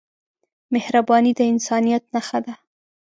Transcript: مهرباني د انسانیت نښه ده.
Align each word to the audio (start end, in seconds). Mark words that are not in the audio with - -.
مهرباني 0.73 1.31
د 1.35 1.39
انسانیت 1.53 2.03
نښه 2.13 2.39
ده. 2.45 2.53